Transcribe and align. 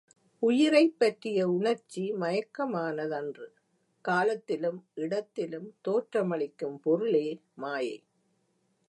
உயிரைப் 0.43 0.99
பற்றிய 0.99 1.47
உணர்ச்சி 1.47 2.13
மயக்கமானதன்று, 2.13 3.47
காலத்திலும் 4.05 4.83
இடத்திலும் 4.95 5.73
தோற்றமளிக்கும் 5.87 6.77
பொருளே 6.81 7.27
மாயை. 7.55 7.97